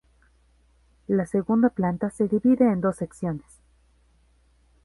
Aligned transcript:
La 1.07 1.27
segunda 1.27 1.69
planta 1.69 2.09
se 2.09 2.27
divide 2.27 2.65
en 2.67 2.81
dos 2.81 2.95
secciones. 2.95 3.45